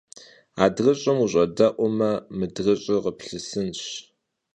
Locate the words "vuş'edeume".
1.21-2.11